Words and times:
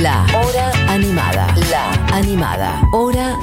La 0.00 0.24
Hora 0.34 0.72
Animada. 0.88 1.54
La 1.70 1.92
Animada. 2.16 2.82
Hora 2.92 3.38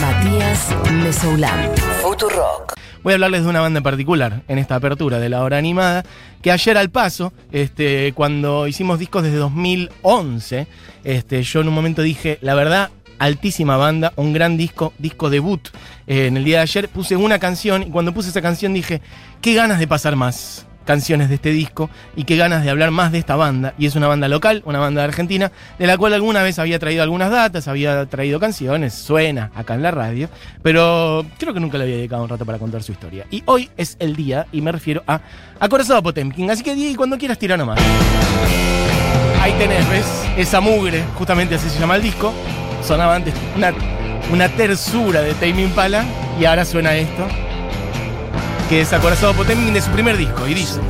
Matías 0.00 0.74
Mesoulán. 0.90 1.70
Futurock. 2.00 2.72
Voy 3.02 3.12
a 3.12 3.16
hablarles 3.16 3.42
de 3.42 3.50
una 3.50 3.60
banda 3.60 3.78
en 3.78 3.84
particular 3.84 4.42
en 4.48 4.58
esta 4.58 4.76
apertura 4.76 5.18
de 5.18 5.28
la 5.28 5.42
hora 5.42 5.58
animada, 5.58 6.02
que 6.40 6.50
ayer 6.50 6.78
al 6.78 6.88
paso, 6.88 7.34
este, 7.52 8.12
cuando 8.14 8.66
hicimos 8.66 8.98
discos 8.98 9.24
desde 9.24 9.36
2011, 9.36 10.66
este, 11.04 11.42
yo 11.42 11.60
en 11.60 11.68
un 11.68 11.74
momento 11.74 12.00
dije, 12.00 12.38
la 12.40 12.54
verdad, 12.54 12.90
altísima 13.18 13.76
banda, 13.76 14.14
un 14.16 14.32
gran 14.32 14.56
disco, 14.56 14.94
disco 14.98 15.28
debut. 15.28 15.68
Eh, 16.06 16.28
en 16.28 16.38
el 16.38 16.44
día 16.44 16.58
de 16.58 16.62
ayer 16.62 16.88
puse 16.88 17.16
una 17.16 17.38
canción 17.38 17.82
y 17.82 17.90
cuando 17.90 18.14
puse 18.14 18.30
esa 18.30 18.40
canción 18.40 18.72
dije, 18.72 19.02
qué 19.42 19.52
ganas 19.52 19.78
de 19.78 19.86
pasar 19.86 20.16
más 20.16 20.66
canciones 20.84 21.28
de 21.28 21.36
este 21.36 21.50
disco 21.50 21.90
y 22.16 22.24
qué 22.24 22.36
ganas 22.36 22.64
de 22.64 22.70
hablar 22.70 22.90
más 22.90 23.12
de 23.12 23.18
esta 23.18 23.36
banda. 23.36 23.74
Y 23.78 23.86
es 23.86 23.96
una 23.96 24.08
banda 24.08 24.28
local, 24.28 24.62
una 24.64 24.78
banda 24.78 25.02
de 25.02 25.08
Argentina, 25.08 25.50
de 25.78 25.86
la 25.86 25.96
cual 25.98 26.14
alguna 26.14 26.42
vez 26.42 26.58
había 26.58 26.78
traído 26.78 27.02
algunas 27.02 27.30
datas, 27.30 27.68
había 27.68 28.06
traído 28.06 28.38
canciones, 28.40 28.94
suena 28.94 29.50
acá 29.54 29.74
en 29.74 29.82
la 29.82 29.90
radio, 29.90 30.28
pero 30.62 31.24
creo 31.38 31.54
que 31.54 31.60
nunca 31.60 31.78
le 31.78 31.84
había 31.84 31.96
dedicado 31.96 32.22
un 32.22 32.28
rato 32.28 32.44
para 32.44 32.58
contar 32.58 32.82
su 32.82 32.92
historia. 32.92 33.26
Y 33.30 33.42
hoy 33.46 33.70
es 33.76 33.96
el 33.98 34.16
día, 34.16 34.46
y 34.52 34.60
me 34.60 34.72
refiero 34.72 35.02
a 35.06 35.20
Acorazado 35.60 36.02
Potemkin. 36.02 36.50
Así 36.50 36.62
que 36.62 36.74
Diego, 36.74 36.96
cuando 36.96 37.18
quieras 37.18 37.38
tirar 37.38 37.58
nomás. 37.58 37.80
Ahí 39.40 39.52
tenés, 39.58 39.88
¿ves? 39.90 40.06
Esa 40.36 40.60
mugre, 40.60 41.04
justamente 41.16 41.54
así 41.54 41.68
se 41.68 41.78
llama 41.78 41.96
el 41.96 42.02
disco. 42.02 42.32
Sonaba 42.82 43.14
antes 43.14 43.34
una, 43.56 43.72
una 44.32 44.48
tersura 44.48 45.22
de 45.22 45.34
Tame 45.34 45.62
Impala 45.62 46.04
y 46.40 46.44
ahora 46.44 46.64
suena 46.64 46.94
esto 46.94 47.26
que 48.68 48.80
es 48.80 48.92
Acorazado 48.92 49.34
Potemkin 49.34 49.74
de 49.74 49.80
su 49.80 49.90
primer 49.90 50.16
disco, 50.16 50.46
y 50.46 50.54
dice. 50.54 50.80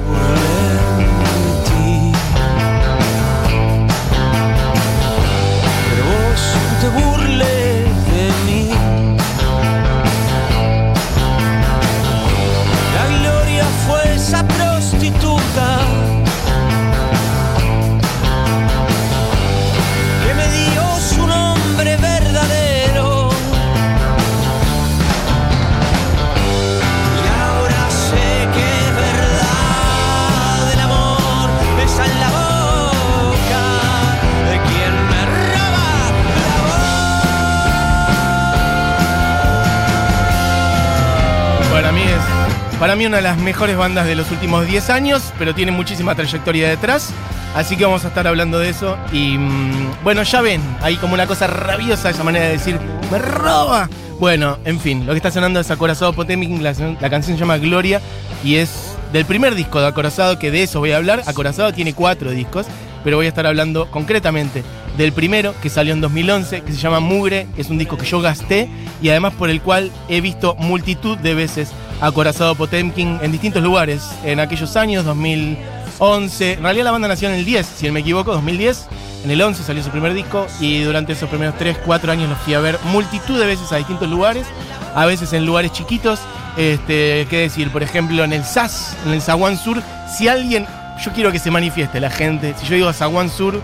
Una 42.95 43.17
de 43.17 43.23
las 43.23 43.37
mejores 43.39 43.77
bandas 43.77 44.07
de 44.07 44.15
los 44.15 44.31
últimos 44.31 44.69
10 44.69 44.89
años, 44.89 45.33
pero 45.37 45.53
tiene 45.53 45.73
muchísima 45.73 46.15
trayectoria 46.15 46.69
detrás. 46.69 47.13
Así 47.53 47.77
que 47.77 47.85
vamos 47.85 48.05
a 48.05 48.09
estar 48.09 48.27
hablando 48.27 48.61
de 48.61 48.69
eso. 48.69 48.97
Y 49.13 49.37
mm, 49.37 50.05
bueno, 50.05 50.23
ya 50.23 50.41
ven, 50.41 50.63
hay 50.81 50.97
como 50.97 51.13
una 51.15 51.27
cosa 51.27 51.49
rabiosa 51.49 52.09
esa 52.09 52.23
manera 52.23 52.47
de 52.47 52.53
decir, 52.53 52.79
¡me 53.11 53.19
roba! 53.19 53.91
Bueno, 54.21 54.59
en 54.65 54.79
fin, 54.79 55.05
lo 55.07 55.13
que 55.13 55.17
está 55.17 55.33
sonando 55.33 55.59
es 55.59 55.71
Acorazado 55.73 56.13
Potemkin, 56.13 56.63
la, 56.63 56.73
la 56.73 57.11
canción 57.11 57.37
se 57.37 57.41
llama 57.41 57.59
Gloria 57.59 58.01
y 58.45 58.57
es 58.57 58.97
del 59.13 59.25
primer 59.25 59.57
disco 59.57 59.81
de 59.81 59.89
Acorazado, 59.89 60.39
que 60.39 60.53
de 60.53 60.63
eso 60.63 60.79
voy 60.79 60.93
a 60.93 60.97
hablar. 60.97 61.25
Acorazado 61.27 61.75
tiene 61.75 61.95
cuatro 61.95 62.31
discos, 62.31 62.67
pero 63.03 63.17
voy 63.17 63.27
a 63.27 63.29
estar 63.29 63.47
hablando 63.47 63.91
concretamente 63.91 64.63
del 64.97 65.13
primero, 65.13 65.53
que 65.61 65.69
salió 65.69 65.93
en 65.93 66.01
2011, 66.01 66.63
que 66.63 66.73
se 66.73 66.79
llama 66.79 67.01
Mugre, 67.01 67.49
que 67.57 67.63
es 67.63 67.71
un 67.71 67.79
disco 67.79 67.99
que 67.99 68.07
yo 68.07 68.21
gasté 68.21 68.69
y 69.03 69.09
además 69.09 69.35
por 69.35 69.51
el 69.51 69.61
cual 69.61 69.91
he 70.09 70.21
visto 70.21 70.55
multitud 70.55 71.19
de 71.19 71.35
veces 71.35 71.73
Acorazado 72.01 72.55
Potemkin 72.55 73.19
en 73.23 73.33
distintos 73.33 73.63
lugares 73.63 74.11
en 74.25 74.41
aquellos 74.41 74.77
años, 74.77 75.05
2011. 75.05 76.53
En 76.55 76.63
realidad 76.63 76.85
la 76.85 76.91
banda 76.91 77.09
nació 77.09 77.29
en 77.29 77.35
el 77.35 77.45
10, 77.45 77.67
si 77.67 77.87
no 77.87 77.93
me 77.93 78.01
equivoco, 78.01 78.33
2010. 78.33 78.89
En 79.25 79.31
el 79.31 79.41
11 79.41 79.63
salió 79.63 79.83
su 79.83 79.91
primer 79.91 80.13
disco 80.13 80.47
y 80.61 80.83
durante 80.83 81.15
esos 81.15 81.29
primeros 81.31 81.57
3, 81.57 81.79
4 81.87 82.13
años 82.13 82.29
los 82.29 82.39
fui 82.39 82.53
a 82.53 82.61
ver 82.61 82.79
multitud 82.85 83.39
de 83.39 83.47
veces 83.47 83.73
a 83.73 83.77
distintos 83.77 84.09
lugares, 84.09 84.47
a 84.95 85.07
veces 85.07 85.33
en 85.33 85.47
lugares 85.47 85.73
chiquitos. 85.73 86.21
Este, 86.57 87.27
qué 87.31 87.39
decir, 87.39 87.71
por 87.71 87.83
ejemplo, 87.83 88.23
en 88.23 88.33
el 88.33 88.45
SAS, 88.45 88.97
en 89.07 89.13
el 89.13 89.23
Zaguán 89.23 89.57
Sur, 89.57 89.83
si 90.15 90.29
alguien, 90.29 90.67
yo 91.03 91.13
quiero 91.13 91.33
que 91.33 91.39
se 91.39 91.51
manifieste 91.51 92.01
la 92.01 92.11
gente, 92.11 92.55
si 92.61 92.67
yo 92.67 92.75
digo 92.77 92.93
Zaguán 92.93 93.31
Sur, 93.31 93.61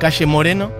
calle 0.00 0.26
Moreno, 0.26 0.72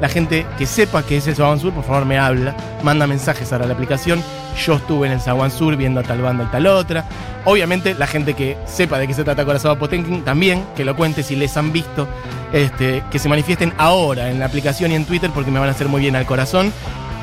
la 0.00 0.08
gente 0.08 0.46
que 0.58 0.66
sepa 0.66 1.04
que 1.04 1.18
es 1.18 1.26
el 1.26 1.36
Zaguán 1.36 1.60
Sur, 1.60 1.72
por 1.72 1.84
favor 1.84 2.04
me 2.04 2.18
habla, 2.18 2.56
manda 2.82 3.06
mensajes 3.06 3.52
ahora 3.52 3.66
a 3.66 3.68
la 3.68 3.74
aplicación. 3.74 4.22
Yo 4.56 4.74
estuve 4.74 5.06
en 5.06 5.14
el 5.14 5.20
Zaguán 5.20 5.50
Sur 5.50 5.76
viendo 5.76 6.00
a 6.00 6.02
tal 6.02 6.20
banda 6.20 6.44
y 6.44 6.46
tal 6.48 6.66
otra. 6.66 7.04
Obviamente, 7.44 7.94
la 7.94 8.06
gente 8.06 8.34
que 8.34 8.56
sepa 8.66 8.98
de 8.98 9.06
qué 9.06 9.14
se 9.14 9.24
trata 9.24 9.44
Corazón 9.44 9.78
Potemkin 9.78 10.22
también, 10.22 10.64
que 10.76 10.84
lo 10.84 10.94
cuente 10.94 11.22
si 11.22 11.36
les 11.36 11.56
han 11.56 11.72
visto, 11.72 12.06
este, 12.52 13.02
que 13.10 13.18
se 13.18 13.28
manifiesten 13.28 13.72
ahora 13.78 14.30
en 14.30 14.38
la 14.38 14.46
aplicación 14.46 14.92
y 14.92 14.94
en 14.94 15.04
Twitter 15.04 15.30
porque 15.34 15.50
me 15.50 15.58
van 15.58 15.68
a 15.68 15.72
hacer 15.72 15.88
muy 15.88 16.00
bien 16.00 16.16
al 16.16 16.26
corazón. 16.26 16.72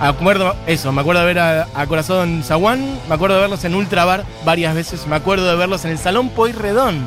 Acuerdo, 0.01 0.55
eso, 0.65 0.91
me 0.91 1.01
acuerdo 1.01 1.21
de 1.21 1.27
ver 1.27 1.39
a, 1.39 1.67
a 1.73 1.85
Corazón 1.85 2.41
Zaguán, 2.43 2.99
me 3.09 3.15
acuerdo 3.15 3.35
de 3.35 3.41
verlos 3.41 3.65
en 3.65 3.75
Ultra 3.75 4.05
Bar 4.05 4.23
varias 4.45 4.73
veces, 4.73 5.05
me 5.07 5.15
acuerdo 5.17 5.49
de 5.49 5.57
verlos 5.57 5.83
en 5.83 5.91
el 5.91 5.97
Salón 5.97 6.29
Poirredón 6.29 7.05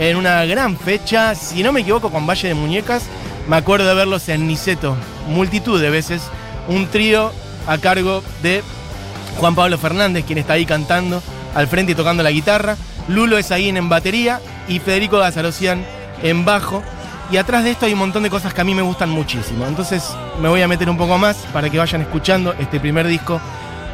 en 0.00 0.16
una 0.16 0.46
gran 0.46 0.78
fecha, 0.78 1.34
si 1.34 1.62
no 1.62 1.72
me 1.72 1.80
equivoco, 1.80 2.10
con 2.10 2.26
Valle 2.26 2.48
de 2.48 2.54
Muñecas. 2.54 3.04
Me 3.46 3.56
acuerdo 3.56 3.86
de 3.86 3.94
verlos 3.94 4.28
en 4.30 4.46
Niceto, 4.46 4.96
multitud 5.28 5.80
de 5.80 5.90
veces. 5.90 6.22
Un 6.68 6.86
trío 6.86 7.32
a 7.66 7.76
cargo 7.76 8.22
de 8.42 8.62
Juan 9.40 9.54
Pablo 9.54 9.78
Fernández, 9.78 10.26
quien 10.26 10.38
está 10.38 10.52
ahí 10.52 10.66
cantando 10.66 11.22
al 11.54 11.66
frente 11.66 11.92
y 11.92 11.94
tocando 11.94 12.22
la 12.22 12.30
guitarra. 12.30 12.76
Lulo 13.08 13.38
es 13.38 13.50
ahí 13.50 13.70
en 13.70 13.88
batería 13.88 14.38
y 14.68 14.80
Federico 14.80 15.18
Gazarocian 15.18 15.82
en 16.22 16.44
bajo. 16.44 16.82
Y 17.32 17.38
atrás 17.38 17.64
de 17.64 17.70
esto 17.70 17.86
hay 17.86 17.94
un 17.94 18.00
montón 18.00 18.22
de 18.22 18.28
cosas 18.28 18.52
que 18.52 18.60
a 18.60 18.64
mí 18.64 18.74
me 18.74 18.82
gustan 18.82 19.08
muchísimo. 19.08 19.66
Entonces 19.66 20.04
me 20.42 20.50
voy 20.50 20.60
a 20.60 20.68
meter 20.68 20.90
un 20.90 20.98
poco 20.98 21.16
más 21.16 21.38
para 21.54 21.70
que 21.70 21.78
vayan 21.78 22.02
escuchando 22.02 22.52
este 22.58 22.78
primer 22.80 23.06
disco 23.06 23.40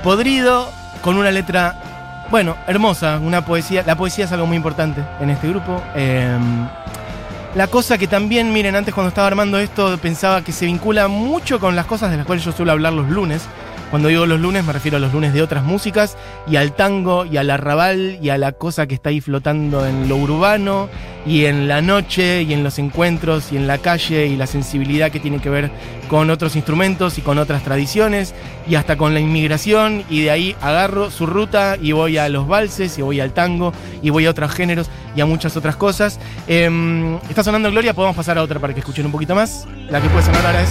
podrido 0.02 0.68
con 1.00 1.16
una 1.16 1.30
letra, 1.30 2.26
bueno, 2.28 2.56
hermosa, 2.66 3.20
una 3.22 3.44
poesía. 3.44 3.84
La 3.86 3.94
poesía 3.94 4.24
es 4.24 4.32
algo 4.32 4.46
muy 4.46 4.56
importante 4.56 5.04
en 5.20 5.30
este 5.30 5.48
grupo. 5.48 5.80
Eh, 5.94 6.36
la 7.54 7.68
cosa 7.68 7.98
que 7.98 8.08
también, 8.08 8.52
miren, 8.52 8.74
antes 8.74 8.92
cuando 8.92 9.10
estaba 9.10 9.28
armando 9.28 9.60
esto 9.60 9.96
pensaba 9.98 10.42
que 10.42 10.50
se 10.50 10.66
vincula 10.66 11.06
mucho 11.06 11.60
con 11.60 11.76
las 11.76 11.86
cosas 11.86 12.10
de 12.10 12.16
las 12.16 12.26
cuales 12.26 12.44
yo 12.44 12.50
suelo 12.50 12.72
hablar 12.72 12.94
los 12.94 13.08
lunes. 13.08 13.42
Cuando 13.90 14.08
digo 14.08 14.26
los 14.26 14.40
lunes 14.40 14.64
me 14.64 14.72
refiero 14.72 14.96
a 14.96 15.00
los 15.00 15.12
lunes 15.12 15.32
de 15.32 15.42
otras 15.42 15.62
músicas 15.62 16.16
y 16.48 16.56
al 16.56 16.72
tango 16.72 17.24
y 17.24 17.36
al 17.36 17.50
arrabal 17.50 18.18
y 18.20 18.30
a 18.30 18.38
la 18.38 18.52
cosa 18.52 18.86
que 18.86 18.94
está 18.94 19.10
ahí 19.10 19.20
flotando 19.20 19.86
en 19.86 20.08
lo 20.08 20.16
urbano 20.16 20.88
y 21.24 21.46
en 21.46 21.66
la 21.66 21.82
noche 21.82 22.42
y 22.42 22.52
en 22.52 22.62
los 22.62 22.78
encuentros 22.78 23.52
y 23.52 23.56
en 23.56 23.66
la 23.66 23.78
calle 23.78 24.26
y 24.26 24.36
la 24.36 24.46
sensibilidad 24.46 25.10
que 25.10 25.20
tiene 25.20 25.40
que 25.40 25.50
ver 25.50 25.70
con 26.08 26.30
otros 26.30 26.56
instrumentos 26.56 27.18
y 27.18 27.22
con 27.22 27.38
otras 27.38 27.62
tradiciones 27.62 28.34
y 28.68 28.76
hasta 28.76 28.96
con 28.96 29.14
la 29.14 29.20
inmigración 29.20 30.04
y 30.08 30.22
de 30.22 30.30
ahí 30.30 30.56
agarro 30.60 31.10
su 31.10 31.26
ruta 31.26 31.76
y 31.80 31.92
voy 31.92 32.18
a 32.18 32.28
los 32.28 32.46
valses 32.46 32.98
y 32.98 33.02
voy 33.02 33.20
al 33.20 33.32
tango 33.32 33.72
y 34.02 34.10
voy 34.10 34.26
a 34.26 34.30
otros 34.30 34.52
géneros 34.52 34.88
y 35.16 35.20
a 35.20 35.26
muchas 35.26 35.56
otras 35.56 35.76
cosas. 35.76 36.20
Eh, 36.46 37.18
está 37.28 37.42
sonando 37.42 37.70
Gloria, 37.70 37.94
podemos 37.94 38.16
pasar 38.16 38.38
a 38.38 38.42
otra 38.42 38.60
para 38.60 38.74
que 38.74 38.80
escuchen 38.80 39.06
un 39.06 39.12
poquito 39.12 39.34
más. 39.34 39.66
La 39.90 40.00
que 40.00 40.08
puede 40.08 40.24
sonar 40.24 40.46
ahora 40.46 40.62
es 40.62 40.70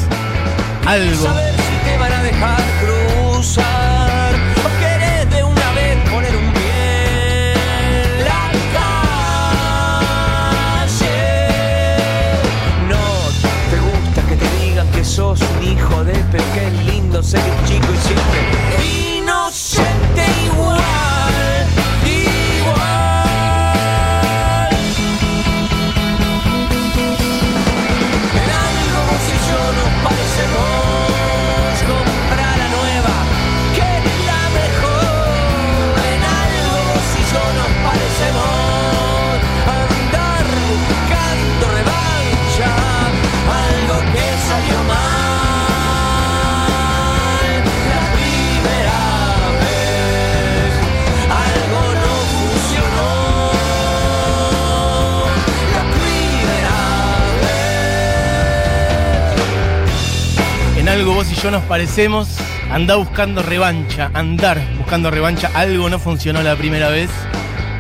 algo. 0.86 1.24
Saber 1.24 1.54
si 1.54 1.90
te 1.90 1.98
van 1.98 2.12
a 2.14 2.24
dejar 2.24 3.05
o 3.38 3.42
querés 4.80 5.30
de 5.30 5.44
una 5.44 5.72
vez 5.74 6.10
poner 6.10 6.34
un 6.38 6.54
pie 6.54 7.54
en 7.54 8.24
la 8.24 8.50
calle. 10.86 10.98
No 12.88 13.04
te 13.70 13.78
gusta 13.78 14.22
que 14.30 14.36
te 14.38 14.48
digan 14.64 14.88
que 14.92 15.04
sos 15.04 15.42
un 15.42 15.64
hijo 15.68 16.06
de 16.06 16.14
pero 16.32 16.46
que 16.54 16.68
es 16.68 16.74
lindo 16.86 17.22
ser 17.22 17.42
un 17.42 17.66
chico 17.68 17.88
y 17.94 17.98
siempre 17.98 18.40
inocente 19.18 20.24
igual. 20.46 21.05
Vos 61.14 61.32
y 61.32 61.36
yo 61.36 61.52
nos 61.52 61.64
parecemos. 61.64 62.28
Andá 62.72 62.96
buscando 62.96 63.44
revancha, 63.44 64.10
andar 64.14 64.60
buscando 64.78 65.12
revancha. 65.12 65.52
Algo 65.54 65.90
no 65.90 66.00
funcionó 66.00 66.42
la 66.42 66.56
primera 66.56 66.90
vez. 66.90 67.10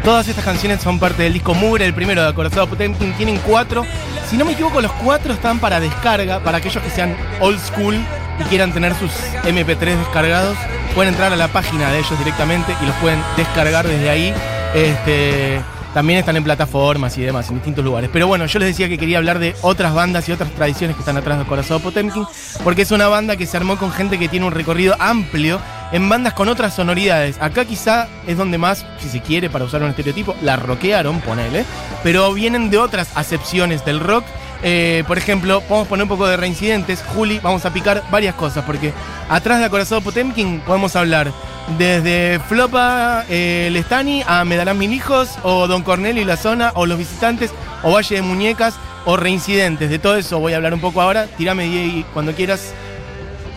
Todas 0.03 0.27
estas 0.27 0.45
canciones 0.45 0.81
son 0.81 0.99
parte 0.99 1.23
del 1.23 1.33
disco 1.33 1.55
Mugre, 1.55 1.85
el 1.85 1.93
primero 1.93 2.21
de 2.21 2.29
Acorazado 2.29 2.67
Potemkin. 2.67 3.13
Tienen 3.13 3.37
cuatro. 3.45 3.85
Si 4.29 4.37
no 4.37 4.45
me 4.45 4.51
equivoco, 4.51 4.81
los 4.81 4.91
cuatro 4.91 5.33
están 5.33 5.59
para 5.59 5.79
descarga. 5.79 6.39
Para 6.41 6.59
aquellos 6.59 6.83
que 6.83 6.89
sean 6.89 7.15
old 7.39 7.59
school 7.59 7.95
y 8.39 8.43
quieran 8.43 8.71
tener 8.71 8.93
sus 8.95 9.11
MP3 9.43 9.97
descargados, 9.97 10.57
pueden 10.93 11.13
entrar 11.13 11.33
a 11.33 11.35
la 11.35 11.47
página 11.47 11.91
de 11.91 11.99
ellos 11.99 12.17
directamente 12.19 12.75
y 12.81 12.85
los 12.85 12.95
pueden 12.97 13.21
descargar 13.37 13.87
desde 13.87 14.09
ahí. 14.09 14.33
Este, 14.75 15.61
también 15.95 16.19
están 16.19 16.35
en 16.35 16.43
plataformas 16.43 17.17
y 17.17 17.21
demás, 17.21 17.47
en 17.47 17.55
distintos 17.55 17.85
lugares. 17.85 18.09
Pero 18.11 18.27
bueno, 18.27 18.45
yo 18.47 18.59
les 18.59 18.67
decía 18.67 18.89
que 18.89 18.97
quería 18.97 19.17
hablar 19.17 19.39
de 19.39 19.55
otras 19.61 19.93
bandas 19.93 20.27
y 20.27 20.33
otras 20.33 20.51
tradiciones 20.51 20.97
que 20.97 20.99
están 20.99 21.15
atrás 21.15 21.39
de 21.39 21.45
Corazón 21.45 21.81
Potemkin, 21.81 22.25
porque 22.65 22.81
es 22.81 22.91
una 22.91 23.07
banda 23.07 23.37
que 23.37 23.45
se 23.45 23.55
armó 23.55 23.77
con 23.77 23.93
gente 23.93 24.19
que 24.19 24.27
tiene 24.27 24.45
un 24.45 24.51
recorrido 24.51 24.97
amplio 24.99 25.57
en 25.93 26.09
bandas 26.09 26.33
con 26.33 26.49
otras 26.49 26.75
sonoridades. 26.75 27.37
Acá 27.39 27.63
quizá 27.63 28.09
es 28.27 28.35
donde 28.35 28.57
más, 28.57 28.85
si 28.99 29.07
se 29.07 29.21
quiere, 29.21 29.49
para 29.49 29.63
usar 29.63 29.83
un 29.83 29.89
estereotipo, 29.89 30.35
la 30.41 30.57
rockearon, 30.57 31.21
ponele, 31.21 31.63
pero 32.03 32.33
vienen 32.33 32.69
de 32.69 32.77
otras 32.77 33.15
acepciones 33.15 33.85
del 33.85 34.01
rock. 34.01 34.25
Eh, 34.63 35.05
por 35.07 35.17
ejemplo, 35.17 35.61
podemos 35.61 35.87
poner 35.87 36.03
un 36.03 36.09
poco 36.09 36.27
de 36.27 36.35
reincidentes. 36.35 37.05
Juli, 37.15 37.39
vamos 37.39 37.63
a 37.63 37.71
picar 37.71 38.03
varias 38.11 38.35
cosas, 38.35 38.65
porque 38.65 38.91
atrás 39.29 39.59
de 39.59 39.65
Acorazado 39.65 40.01
Potemkin 40.01 40.59
podemos 40.59 40.93
hablar 40.97 41.31
desde 41.77 42.39
Flopa 42.47 43.25
eh, 43.29 43.69
Lestani 43.71 44.23
a 44.27 44.45
Me 44.45 44.55
darán 44.55 44.77
mil 44.77 44.93
hijos, 44.93 45.37
o 45.43 45.67
Don 45.67 45.83
Cornelio 45.83 46.21
y 46.21 46.25
la 46.25 46.37
zona, 46.37 46.71
o 46.75 46.85
Los 46.85 46.97
Visitantes, 46.97 47.51
o 47.83 47.91
Valle 47.91 48.15
de 48.15 48.21
Muñecas, 48.21 48.75
o 49.05 49.17
Reincidentes. 49.17 49.89
De 49.89 49.99
todo 49.99 50.15
eso 50.15 50.39
voy 50.39 50.53
a 50.53 50.57
hablar 50.57 50.73
un 50.73 50.79
poco 50.79 51.01
ahora. 51.01 51.27
Tirame 51.37 51.65
Diego 51.65 52.07
cuando 52.13 52.33
quieras. 52.33 52.73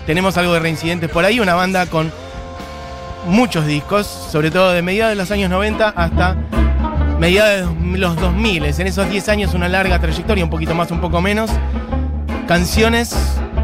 Tenemos 0.07 0.37
algo 0.39 0.55
de 0.55 0.61
Reincidentes 0.61 1.11
por 1.11 1.25
ahí, 1.25 1.39
una 1.39 1.55
banda 1.55 1.87
con 1.87 2.11
muchos 3.27 3.67
discos, 3.67 4.07
sobre 4.07 4.51
todo 4.51 4.73
de 4.73 4.81
mediados 4.81 5.11
de 5.11 5.17
los 5.17 5.31
años 5.31 5.51
90 5.51 5.89
hasta 5.91 6.35
mediados 7.19 7.69
de 7.93 7.99
los 7.99 8.17
2000. 8.17 8.65
En 8.65 8.87
esos 8.87 9.09
10 9.11 9.29
años 9.29 9.55
una 9.55 9.69
larga 9.69 9.99
trayectoria, 9.99 10.45
un 10.45 10.51
poquito 10.51 10.75
más, 10.75 10.91
un 10.91 11.01
poco 11.01 11.21
menos. 11.21 11.51
Canciones, 12.47 13.15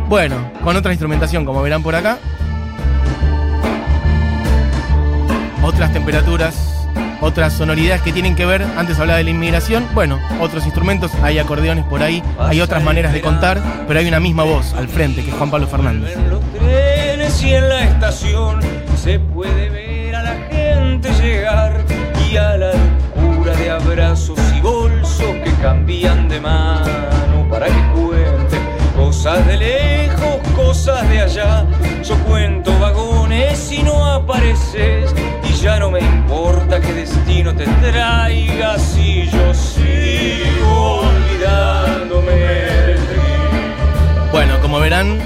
bueno, 0.09 0.37
con 0.63 0.77
otra 0.77 0.93
instrumentación, 0.93 1.47
como 1.47 1.63
verán 1.63 1.83
por 1.83 1.95
acá. 1.95 2.19
Otras 5.65 5.95
temperaturas, 5.95 6.87
otras 7.23 7.55
sonoridades 7.55 8.03
que 8.03 8.13
tienen 8.13 8.37
que 8.37 8.45
ver, 8.45 8.63
antes 8.77 8.99
hablaba 8.99 9.17
de 9.17 9.25
la 9.25 9.31
inmigración, 9.31 9.83
bueno, 9.95 10.21
otros 10.39 10.67
instrumentos, 10.67 11.11
hay 11.23 11.39
acordeones 11.39 11.87
por 11.87 12.03
ahí, 12.03 12.23
hay 12.39 12.61
otras 12.61 12.83
maneras 12.83 13.15
de 13.15 13.23
contar, 13.23 13.63
pero 13.89 13.99
hay 13.99 14.07
una 14.07 14.21
misma 14.21 14.43
voz 14.43 14.75
al 14.75 14.89
frente, 14.89 15.23
que 15.23 15.31
es 15.31 15.37
Juan 15.37 15.51
Pablo 15.51 15.67
Fernández. 15.67 16.15
En 16.17 16.29
los 16.29 16.43
trenes 16.53 17.43
y 17.43 17.55
en 17.55 17.69
la 17.71 17.83
estación 17.83 18.61
se 19.03 19.19
puede 19.19 19.71
ver 19.71 20.17
a 20.17 20.23
la 20.23 20.35
gente 20.51 21.11
llegar 21.15 21.83
y 22.31 22.37
a 22.37 22.59
la 22.59 22.73
locura 23.17 23.57
de 23.57 23.71
abrazos 23.71 24.39
y 24.55 24.61
bolsos 24.61 25.35
que 25.45 25.51
cambian 25.63 26.29
de 26.29 26.41
mano 26.43 27.49
para 27.49 27.69
que 27.69 27.91
cuente 27.95 28.59
cosas 28.95 29.47
de 29.47 29.57
lejos, 29.57 30.37
cosas 30.55 31.09
de 31.09 31.21
allá. 31.23 31.65
Yo 32.03 32.19
cuento 32.25 32.74
destino 37.45 37.55
te 37.55 37.91
traiga 37.91 38.79
si 38.79 39.27
yo 39.27 39.53
sigo 39.55 41.01
olvidándome. 41.01 42.35
Bueno, 44.33 44.61
como 44.61 44.81
verán, 44.81 45.19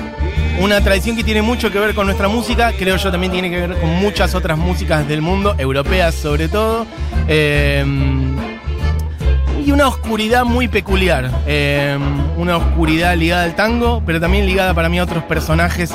una 0.61 0.81
tradición 0.81 1.17
que 1.17 1.25
tiene 1.25 1.43
mucho 1.43 1.71
que 1.71 1.79
ver 1.79 1.95
con 1.95 2.07
nuestra 2.07 2.29
música, 2.29 2.73
creo 2.77 2.97
yo 2.97 3.11
también 3.11 3.33
tiene 3.33 3.51
que 3.51 3.61
ver 3.67 3.79
con 3.79 3.91
muchas 3.97 4.35
otras 4.35 4.59
músicas 4.59 5.07
del 5.07 5.23
mundo, 5.23 5.55
europeas 5.59 6.15
sobre 6.15 6.49
todo. 6.49 6.87
Eh, 7.29 7.85
y 9.65 9.71
una 9.71 9.87
oscuridad 9.89 10.45
muy 10.45 10.69
peculiar. 10.69 11.31
eh, 11.47 11.99
una 12.37 12.57
oscuridad 12.57 13.17
ligada 13.17 13.45
al 13.45 13.55
tango, 13.57 14.03
pero 14.07 14.21
también 14.21 14.47
ligada 14.47 14.73
para 14.75 14.89
mí 14.89 14.99
a 14.99 15.03
otros 15.03 15.25
personajes 15.25 15.93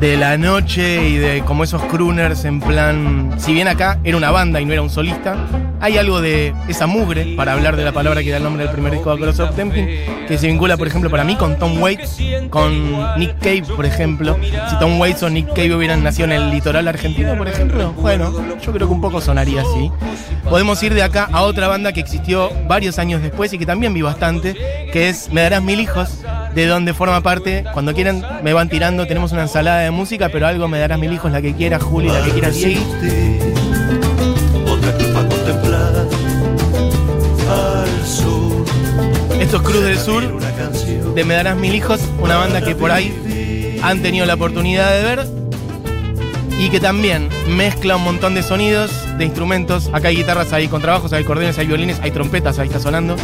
de 0.00 0.16
la 0.16 0.38
noche 0.38 1.08
y 1.08 1.18
de 1.18 1.42
como 1.42 1.62
esos 1.62 1.82
crooners 1.82 2.46
en 2.46 2.60
plan. 2.60 3.34
Si 3.38 3.52
bien 3.52 3.68
acá 3.68 4.00
era 4.02 4.16
una 4.16 4.30
banda 4.30 4.58
y 4.58 4.64
no 4.64 4.72
era 4.72 4.80
un 4.80 4.88
solista, 4.88 5.36
hay 5.78 5.98
algo 5.98 6.22
de 6.22 6.54
esa 6.68 6.86
mugre, 6.86 7.34
para 7.36 7.52
hablar 7.52 7.76
de 7.76 7.84
la 7.84 7.92
palabra 7.92 8.22
que 8.22 8.30
da 8.30 8.38
el 8.38 8.42
nombre 8.42 8.64
del 8.64 8.72
primer 8.72 8.92
disco 8.92 9.14
de 9.14 9.20
Cross 9.20 9.40
of 9.40 9.54
Tempting, 9.54 9.86
que 10.26 10.38
se 10.38 10.46
vincula, 10.46 10.78
por 10.78 10.86
ejemplo, 10.86 11.10
para 11.10 11.22
mí 11.24 11.36
con 11.36 11.58
Tom 11.58 11.80
Waits, 11.82 12.18
con 12.48 13.18
Nick 13.18 13.38
Cave, 13.40 13.64
por 13.76 13.84
ejemplo. 13.84 14.38
Si 14.68 14.78
Tom 14.78 14.98
Waits 14.98 15.22
o 15.22 15.28
Nick 15.30 15.48
Cave 15.48 15.74
hubieran 15.74 16.02
nacido 16.02 16.24
en 16.26 16.32
el 16.32 16.50
litoral 16.50 16.88
argentino, 16.88 17.36
por 17.36 17.48
ejemplo, 17.48 17.92
bueno, 17.92 18.32
yo 18.58 18.72
creo 18.72 18.88
que 18.88 18.94
un 18.94 19.02
poco 19.02 19.20
sonaría 19.20 19.60
así. 19.60 19.90
Podemos 20.48 20.82
ir 20.82 20.94
de 20.94 21.02
acá 21.02 21.28
a 21.30 21.42
otra 21.42 21.68
banda 21.68 21.92
que 21.92 22.00
existió 22.00 22.50
varios 22.66 22.98
años 22.98 23.22
después 23.22 23.52
y 23.52 23.58
que 23.58 23.66
también 23.66 23.92
vi 23.92 24.00
bastante, 24.02 24.54
que 24.92 25.10
es 25.10 25.30
Me 25.30 25.42
darás 25.42 25.62
mil 25.62 25.78
hijos, 25.78 26.22
de 26.54 26.66
donde 26.66 26.94
forma 26.94 27.20
parte. 27.22 27.64
Cuando 27.72 27.94
quieran 27.94 28.24
me 28.42 28.52
van 28.52 28.68
tirando, 28.68 29.06
tenemos 29.06 29.32
una 29.32 29.42
ensalada 29.42 29.80
de 29.80 29.90
música, 29.90 30.28
pero 30.30 30.46
algo 30.46 30.68
Me 30.68 30.78
darás 30.78 30.98
mil 30.98 31.12
hijos, 31.12 31.30
la 31.32 31.42
que 31.42 31.54
quiera 31.54 31.78
Juli, 31.78 32.08
la 32.08 32.22
que 32.22 32.30
quiera 32.30 32.50
Diego. 32.50 32.80
Otra 34.68 34.92
cruz 34.94 35.08
para 35.08 35.28
contemplar 35.28 36.06
al 37.50 38.06
sur. 38.06 38.64
Esto 39.40 39.56
es 39.56 39.62
Cruz 39.62 39.82
del 39.82 39.98
Sur, 39.98 40.40
de 41.14 41.24
Me 41.24 41.34
darás 41.34 41.56
mil 41.56 41.74
hijos, 41.74 42.00
una 42.20 42.36
banda 42.36 42.60
que 42.60 42.74
por 42.74 42.90
ahí 42.90 43.80
han 43.82 44.02
tenido 44.02 44.26
la 44.26 44.34
oportunidad 44.34 44.92
de 44.92 45.02
ver 45.02 45.26
y 46.58 46.68
que 46.68 46.78
también 46.78 47.30
mezcla 47.48 47.96
un 47.96 48.04
montón 48.04 48.34
de 48.34 48.42
sonidos, 48.42 48.90
de 49.16 49.24
instrumentos. 49.24 49.88
Acá 49.94 50.08
hay 50.08 50.16
guitarras, 50.16 50.52
hay 50.52 50.68
contrabajos, 50.68 51.12
hay 51.14 51.22
acordeones, 51.24 51.58
hay 51.58 51.66
violines, 51.66 51.98
hay 52.00 52.10
trompetas, 52.10 52.58
ahí 52.58 52.66
está 52.68 52.78
sonando. 52.78 53.16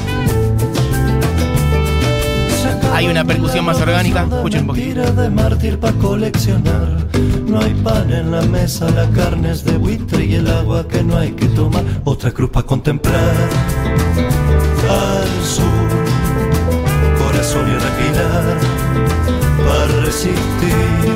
Hay 2.92 3.08
una 3.08 3.24
percusión 3.24 3.64
más 3.64 3.80
orgánica. 3.80 4.26
Escuchen 4.30 4.60
un 4.62 4.66
poquito. 4.68 5.12
De 5.12 5.30
mártir 5.30 5.78
para 5.78 5.92
coleccionar. 5.98 7.06
No 7.46 7.60
hay 7.60 7.74
pan 7.74 8.12
en 8.12 8.30
la 8.32 8.42
mesa, 8.42 8.90
la 8.90 9.08
carne 9.10 9.52
es 9.52 9.64
de 9.64 9.76
buitre 9.76 10.24
y 10.24 10.34
el 10.34 10.48
agua 10.50 10.86
que 10.88 11.02
no 11.02 11.16
hay 11.16 11.30
que 11.32 11.46
tomar. 11.46 11.84
Otra 12.04 12.30
cruz 12.32 12.50
para 12.50 12.66
contemplar. 12.66 13.34
Al 14.90 15.44
sur, 15.44 15.64
corazón 17.18 17.68
y 17.70 17.74
respirar. 17.74 18.58
Para 19.66 20.04
resistir. 20.04 21.14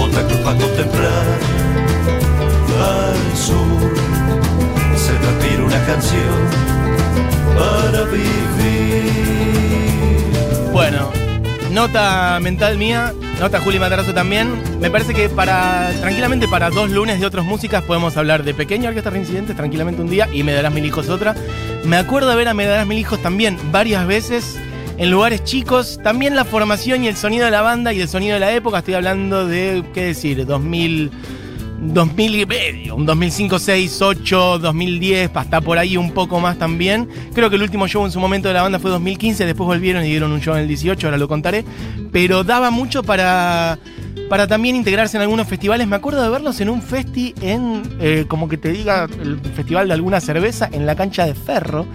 Otra 0.00 0.22
cruz 0.26 0.40
para 0.40 0.58
contemplar. 0.58 1.26
Al 2.80 3.36
sur, 3.36 3.94
se 4.96 5.12
respira 5.12 5.64
una 5.64 5.84
canción 5.86 6.74
para 7.56 8.04
vivir. 8.04 9.73
Nota 11.74 12.38
mental 12.40 12.78
mía, 12.78 13.12
nota 13.40 13.58
Juli 13.58 13.80
Matarazo 13.80 14.14
también. 14.14 14.62
Me 14.78 14.92
parece 14.92 15.12
que 15.12 15.28
para 15.28 15.90
tranquilamente 16.00 16.46
para 16.46 16.70
dos 16.70 16.88
lunes 16.88 17.18
de 17.18 17.26
otras 17.26 17.44
músicas 17.44 17.82
podemos 17.82 18.16
hablar 18.16 18.44
de 18.44 18.54
Pequeño 18.54 18.90
Orquesta 18.90 19.10
Reincidentes 19.10 19.56
tranquilamente 19.56 20.00
un 20.00 20.08
día 20.08 20.28
y 20.32 20.44
Me 20.44 20.52
darás 20.52 20.72
mil 20.72 20.86
hijos 20.86 21.08
otra. 21.08 21.34
Me 21.84 21.96
acuerdo 21.96 22.30
de 22.30 22.36
ver 22.36 22.46
a 22.46 22.54
Me 22.54 22.64
darás 22.64 22.86
mil 22.86 22.96
hijos 22.96 23.20
también 23.20 23.58
varias 23.72 24.06
veces 24.06 24.56
en 24.98 25.10
lugares 25.10 25.42
chicos. 25.42 25.98
También 26.00 26.36
la 26.36 26.44
formación 26.44 27.02
y 27.02 27.08
el 27.08 27.16
sonido 27.16 27.44
de 27.44 27.50
la 27.50 27.62
banda 27.62 27.92
y 27.92 28.00
el 28.00 28.08
sonido 28.08 28.34
de 28.34 28.40
la 28.40 28.52
época. 28.52 28.78
Estoy 28.78 28.94
hablando 28.94 29.44
de, 29.48 29.82
¿qué 29.92 30.04
decir? 30.04 30.46
2000... 30.46 31.10
2000 31.80 32.36
y 32.36 32.46
medio, 32.46 32.96
un 32.96 33.06
2005, 33.06 33.58
6, 33.58 34.02
8, 34.02 34.58
2010, 34.58 35.30
hasta 35.34 35.60
por 35.60 35.78
ahí 35.78 35.96
un 35.96 36.12
poco 36.12 36.40
más 36.40 36.58
también. 36.58 37.08
Creo 37.34 37.50
que 37.50 37.56
el 37.56 37.62
último 37.62 37.86
show 37.88 38.04
en 38.04 38.12
su 38.12 38.20
momento 38.20 38.48
de 38.48 38.54
la 38.54 38.62
banda 38.62 38.78
fue 38.78 38.90
2015, 38.90 39.44
después 39.44 39.66
volvieron 39.66 40.04
y 40.04 40.08
dieron 40.08 40.32
un 40.32 40.40
show 40.40 40.54
en 40.54 40.62
el 40.62 40.68
18, 40.68 41.06
ahora 41.06 41.18
lo 41.18 41.28
contaré. 41.28 41.64
Pero 42.12 42.44
daba 42.44 42.70
mucho 42.70 43.02
para, 43.02 43.78
para 44.28 44.46
también 44.46 44.76
integrarse 44.76 45.16
en 45.16 45.22
algunos 45.22 45.46
festivales. 45.46 45.86
Me 45.86 45.96
acuerdo 45.96 46.22
de 46.22 46.28
verlos 46.28 46.60
en 46.60 46.68
un 46.68 46.80
festi 46.80 47.34
en, 47.40 47.82
eh, 48.00 48.24
como 48.28 48.48
que 48.48 48.56
te 48.56 48.70
diga, 48.70 49.08
el 49.20 49.38
festival 49.40 49.88
de 49.88 49.94
alguna 49.94 50.20
cerveza 50.20 50.68
en 50.72 50.86
la 50.86 50.94
cancha 50.96 51.26
de 51.26 51.34
Ferro. 51.34 51.86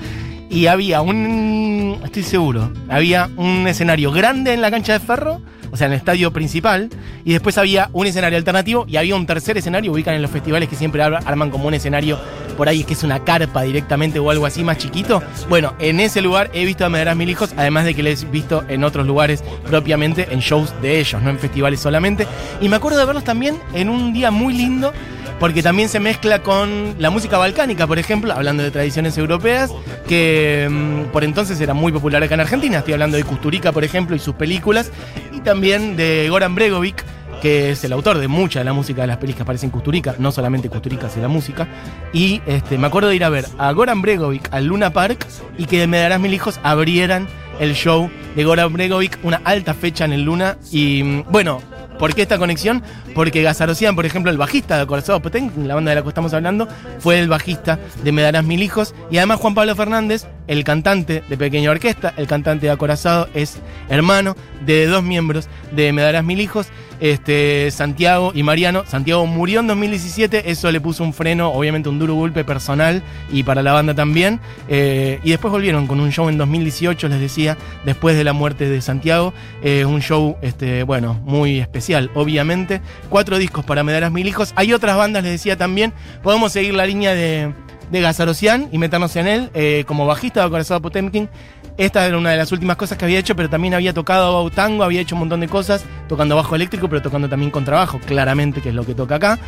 Y 0.50 0.66
había 0.68 1.02
un, 1.02 2.00
estoy 2.04 2.24
seguro, 2.24 2.72
había 2.90 3.30
un 3.38 3.68
escenario 3.68 4.12
grande 4.12 4.54
en 4.54 4.62
la 4.62 4.72
cancha 4.72 4.94
de 4.94 5.00
Ferro, 5.00 5.42
o 5.72 5.78
sea, 5.78 5.86
en 5.86 5.94
el 5.94 6.00
estadio 6.00 6.34
principal, 6.34 6.90
y 7.24 7.34
después 7.34 7.60
había 7.60 7.90
un 7.94 8.08
escenario 8.08 8.36
alternativo 8.38 8.86
y 8.88 8.98
había 8.98 9.16
un 9.16 9.28
tercer 9.28 9.60
escenario, 9.60 9.92
ubican 9.92 10.16
en 10.16 10.24
los 10.24 10.32
festivales 10.32 10.68
que 10.68 10.76
siempre 10.76 11.04
ar- 11.04 11.20
arman 11.24 11.52
como 11.52 11.68
un 11.68 11.76
escenario 11.76 12.18
por 12.58 12.68
ahí 12.68 12.84
que 12.84 12.94
es 12.94 13.04
una 13.04 13.20
carpa 13.24 13.62
directamente 13.62 14.18
o 14.18 14.32
algo 14.32 14.46
así 14.48 14.64
más 14.64 14.80
chiquito. 14.80 15.22
Bueno, 15.48 15.76
en 15.80 16.00
ese 16.00 16.20
lugar 16.22 16.50
he 16.54 16.66
visto 16.66 16.84
a 16.84 16.90
Me 16.90 16.98
darás 16.98 17.16
mil 17.16 17.30
hijos, 17.30 17.54
además 17.56 17.86
de 17.86 17.94
que 17.94 18.02
les 18.02 18.24
he 18.24 18.26
visto 18.26 18.64
en 18.68 18.84
otros 18.84 19.06
lugares 19.06 19.44
propiamente, 19.68 20.28
en 20.32 20.40
shows 20.40 20.74
de 20.82 21.00
ellos, 21.00 21.22
no 21.22 21.30
en 21.30 21.38
festivales 21.38 21.80
solamente. 21.80 22.26
Y 22.60 22.68
me 22.70 22.76
acuerdo 22.78 22.98
de 22.98 23.06
verlos 23.06 23.24
también 23.24 23.60
en 23.76 23.88
un 23.88 24.12
día 24.14 24.32
muy 24.32 24.56
lindo 24.56 24.92
porque 25.40 25.64
también 25.64 25.90
se 25.90 26.00
mezcla 26.00 26.40
con 26.44 26.96
la 27.00 27.10
música 27.10 27.38
balcánica, 27.38 27.88
por 27.88 27.98
ejemplo, 27.98 28.34
hablando 28.34 28.64
de 28.64 28.72
tradiciones 28.72 29.18
europeas, 29.18 29.72
que 30.08 30.68
mm, 30.70 31.12
por 31.12 31.24
entonces 31.24 31.60
era 31.62 31.74
muy 31.74 31.92
popular 31.92 32.22
acá 32.24 32.36
en 32.36 32.42
Argentina. 32.42 32.80
Estoy 32.80 32.94
hablando 32.94 33.18
de 33.18 33.24
Custurica, 33.24 33.72
por 33.72 33.84
ejemplo, 33.84 34.16
y 34.16 34.20
sus 34.20 34.36
películas. 34.36 34.92
y 35.32 35.40
también 35.42 35.96
de 35.96 36.28
Goran 36.30 36.56
Bregovic, 36.56 37.04
que 37.42 37.72
es 37.72 37.84
el 37.84 37.94
autor 37.94 38.18
de 38.18 38.28
mucha 38.28 38.60
de 38.60 38.66
la 38.66 38.74
música 38.74 39.02
de 39.02 39.08
las 39.08 39.18
pelis 39.18 39.36
que 39.36 39.44
aparecen 39.44 39.68
en 39.68 39.72
Kusturica, 39.72 40.16
no 40.20 40.32
solamente 40.32 40.70
Kusturica 40.70 41.08
hace 41.08 41.22
la 41.22 41.30
música. 41.30 41.68
Y 42.12 42.42
este, 42.46 42.78
me 42.78 42.88
acuerdo 42.88 43.10
de 43.10 43.16
ir 43.16 43.24
a 43.24 43.30
ver 43.30 43.46
a 43.58 43.72
Goran 43.72 44.02
Bregovic 44.02 44.50
al 44.52 44.66
Luna 44.66 44.92
Park 44.92 45.26
y 45.58 45.66
que 45.66 45.88
Me 45.88 46.00
Darás 46.00 46.20
Mil 46.20 46.34
Hijos 46.34 46.60
abrieran 46.64 47.28
el 47.60 47.74
show 47.74 48.10
de 48.36 48.44
Goran 48.44 48.74
Bregovic, 48.74 49.20
una 49.24 49.42
alta 49.44 49.74
fecha 49.74 50.06
en 50.06 50.14
el 50.14 50.24
Luna. 50.24 50.58
Y 50.72 51.04
mm, 51.04 51.24
bueno, 51.30 51.62
¿por 52.00 52.16
qué 52.16 52.24
esta 52.24 52.40
conexión? 52.40 52.82
Porque 53.14 53.44
Gazarosian, 53.44 53.96
por 53.96 54.06
ejemplo, 54.06 54.32
el 54.32 54.38
bajista 54.38 54.80
de 54.80 54.88
Corazón 54.88 55.22
Potemkin, 55.22 55.68
la 55.68 55.76
banda 55.76 55.92
de 55.92 55.96
la 55.96 56.02
que 56.02 56.08
estamos 56.08 56.34
hablando, 56.34 56.68
fue 56.98 57.20
el 57.20 57.30
bajista 57.30 57.78
de 58.04 58.12
Me 58.12 58.24
Darás 58.24 58.44
Mil 58.44 58.64
Hijos. 58.64 58.96
Y 59.12 59.18
además 59.18 59.40
Juan 59.40 59.54
Pablo 59.54 59.76
Fernández, 59.76 60.26
el 60.50 60.64
cantante 60.64 61.24
de 61.30 61.38
Pequeña 61.38 61.72
Orquesta, 61.72 62.14
el 62.18 62.28
cantante 62.28 62.66
de 62.66 62.72
Acorazado, 62.72 63.30
es 63.34 63.60
hermano 63.88 64.36
de 64.66 64.88
dos 64.88 65.04
miembros 65.04 65.48
de 65.72 65.94
Me 65.94 66.02
Darás 66.02 66.26
Mil 66.26 66.42
Hijos 66.42 66.68
este, 67.00 67.70
Santiago 67.72 68.32
y 68.34 68.44
Mariano. 68.44 68.84
Santiago 68.86 69.26
murió 69.26 69.62
en 69.62 69.68
2017, 69.68 70.50
eso 70.52 70.72
le 70.72 70.82
puso 70.82 71.04
un 71.04 71.14
freno, 71.14 71.52
obviamente 71.52 71.88
un 71.88 72.00
duro 72.00 72.16
golpe 72.16 72.44
personal 72.44 73.04
y 73.32 73.44
para 73.44 73.62
la 73.62 73.74
banda 73.74 73.94
también. 73.94 74.40
Eh, 74.68 75.20
y 75.24 75.30
después 75.30 75.52
volvieron 75.52 75.88
con 75.88 76.00
un 76.00 76.12
show 76.12 76.30
en 76.30 76.38
2018, 76.38 77.08
les 77.08 77.20
decía, 77.20 77.58
después 77.86 78.18
de 78.18 78.24
la 78.24 78.34
muerte 78.34 78.68
de 78.68 78.82
Santiago. 78.82 79.34
Eh, 79.62 79.86
un 79.86 80.02
show, 80.02 80.38
este, 80.42 80.84
bueno, 80.84 81.14
muy 81.26 81.60
especial, 81.60 82.12
obviamente. 82.16 82.82
Cuatro 83.10 83.38
discos 83.38 83.64
para 83.66 83.84
Me 83.84 83.92
Darás 83.92 84.12
Mil 84.12 84.28
Hijos. 84.28 84.52
Hay 84.56 84.74
otras 84.74 84.98
bandas, 84.98 85.24
les 85.24 85.34
decía 85.34 85.58
también. 85.58 85.94
Podemos 86.22 86.52
seguir 86.52 86.74
la 86.74 86.86
línea 86.86 87.14
de, 87.14 87.54
de 87.92 88.02
Gazarosian 88.02 88.70
y 88.72 88.78
meternos 88.78 89.16
en 89.16 89.28
él 89.28 89.50
eh, 89.54 89.84
como 89.88 90.06
bajista 90.06 90.44
de 90.44 90.50
Corazón 90.50 90.82
Potemkin. 90.82 91.30
Esta 91.78 92.06
era 92.06 92.18
una 92.18 92.32
de 92.32 92.38
las 92.38 92.52
últimas 92.52 92.76
cosas 92.76 92.98
que 92.98 93.06
había 93.06 93.20
hecho, 93.20 93.36
pero 93.38 93.50
también 93.50 93.74
había 93.74 93.94
tocado 93.94 94.50
tango, 94.50 94.84
había 94.84 95.00
hecho 95.00 95.16
un 95.16 95.20
montón 95.20 95.40
de 95.40 95.48
cosas, 95.48 95.84
tocando 96.10 96.36
bajo 96.36 96.56
eléctrico, 96.56 96.90
pero 96.90 97.02
tocando 97.02 97.30
también 97.30 97.52
contrabajo, 97.52 98.00
claramente, 98.06 98.62
que 98.62 98.70
es 98.70 98.76
lo 98.76 98.86
que 98.86 98.96
toca 98.96 99.16
acá. 99.16 99.40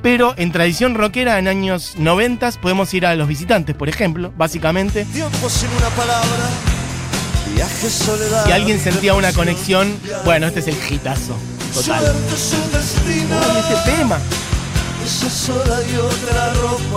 Pero 0.00 0.34
en 0.36 0.52
tradición 0.52 0.94
rockera, 0.94 1.38
en 1.40 1.48
años 1.48 1.94
90, 1.98 2.52
podemos 2.62 2.94
ir 2.94 3.06
a 3.06 3.14
Los 3.16 3.26
Visitantes, 3.26 3.74
por 3.74 3.88
ejemplo, 3.88 4.32
básicamente. 4.36 5.04
Tiempo 5.06 5.50
sin 5.50 5.68
una 5.70 5.88
palabra, 5.90 6.48
viaje 7.56 7.90
soledad. 7.90 8.46
Si 8.46 8.52
alguien 8.52 8.78
sentía 8.78 9.14
una 9.14 9.32
conexión, 9.32 9.92
bueno, 10.24 10.46
este 10.46 10.60
es 10.60 10.68
el 10.68 10.76
hitazo, 10.88 11.36
total. 11.74 12.04
Uy, 12.04 13.74
este 13.74 13.90
tema. 13.90 14.18